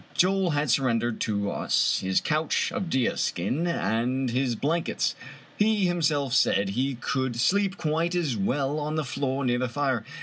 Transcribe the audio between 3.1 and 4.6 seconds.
skin and his